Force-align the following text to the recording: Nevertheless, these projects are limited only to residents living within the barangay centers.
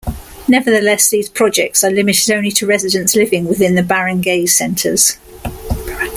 Nevertheless, 0.47 1.09
these 1.11 1.29
projects 1.29 1.83
are 1.83 1.91
limited 1.91 2.31
only 2.35 2.49
to 2.53 2.65
residents 2.65 3.15
living 3.15 3.45
within 3.45 3.75
the 3.75 3.83
barangay 3.83 4.47
centers. 4.47 5.19